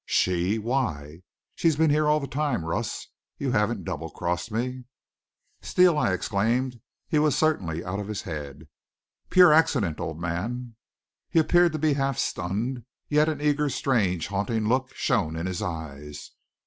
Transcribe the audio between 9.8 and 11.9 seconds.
old man." He appeared to